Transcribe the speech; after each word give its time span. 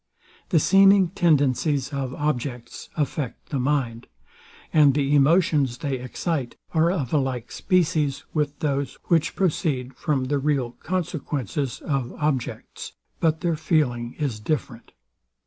The 0.49 0.57
seeming 0.59 1.09
tendencies 1.09 1.93
of 1.93 2.15
objects 2.15 2.89
affect 2.97 3.49
the 3.49 3.59
mind: 3.59 4.07
And 4.73 4.95
the 4.95 5.13
emotions 5.13 5.77
they 5.77 5.99
excite 5.99 6.55
are 6.73 6.89
of 6.91 7.13
a 7.13 7.19
like 7.19 7.51
species 7.51 8.23
with 8.33 8.61
those, 8.61 8.95
which 9.09 9.35
proceed 9.35 9.93
from 9.93 10.23
the 10.25 10.39
real 10.39 10.71
consequences 10.71 11.81
of 11.81 12.13
objects, 12.13 12.93
but 13.19 13.41
their 13.41 13.55
feeling 13.55 14.15
is 14.17 14.39
different. 14.39 14.91